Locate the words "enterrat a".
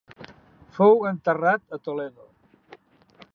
1.09-1.79